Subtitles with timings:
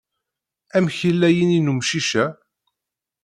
[0.75, 2.25] Amek yella yini n umcic-a?